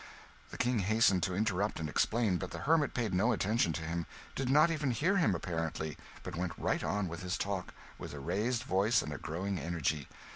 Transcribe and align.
The 0.49 0.57
King 0.57 0.79
hastened 0.79 1.21
to 1.21 1.35
interrupt 1.35 1.79
and 1.79 1.87
explain, 1.87 2.37
but 2.37 2.49
the 2.49 2.57
hermit 2.61 2.95
paid 2.95 3.13
no 3.13 3.31
attention 3.33 3.71
to 3.73 3.83
him 3.83 4.07
did 4.33 4.49
not 4.49 4.71
even 4.71 4.89
hear 4.89 5.17
him, 5.17 5.35
apparently, 5.35 5.95
but 6.23 6.35
went 6.35 6.57
right 6.57 6.83
on 6.83 7.07
with 7.07 7.21
his 7.21 7.37
talk, 7.37 7.71
with 7.99 8.15
a 8.15 8.19
raised 8.19 8.63
voice 8.63 9.03
and 9.03 9.13
a 9.13 9.19
growing 9.19 9.59
energy. 9.59 10.07